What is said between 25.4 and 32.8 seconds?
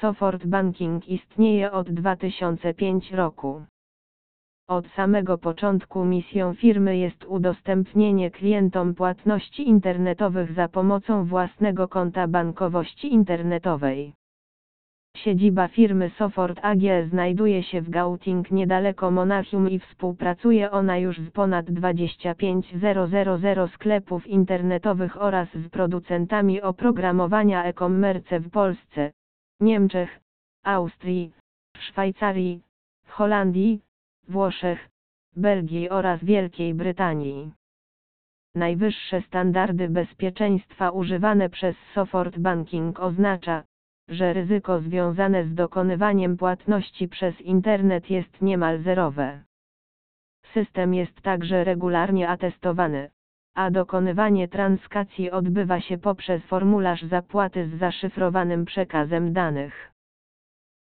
z producentami oprogramowania e-commerce w Polsce, Niemczech, Austrii, Szwajcarii,